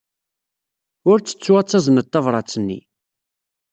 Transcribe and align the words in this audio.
Ur 1.09 1.17
ttettu 1.19 1.53
ad 1.59 1.67
tazneḍ 1.67 2.05
tabṛat-nni. 2.07 2.79